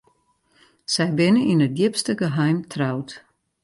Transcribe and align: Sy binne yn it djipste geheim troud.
Sy 0.93 1.05
binne 1.17 1.43
yn 1.51 1.65
it 1.67 1.73
djipste 1.77 2.13
geheim 2.21 2.57
troud. 2.71 3.09